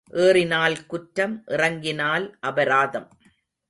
ஏறினால் 0.09 0.85
குற்றம் 0.85 1.43
இறங்கினால் 1.45 2.37
அபராதம். 2.39 3.09